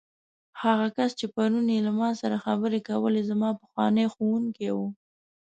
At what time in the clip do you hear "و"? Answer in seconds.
4.73-4.77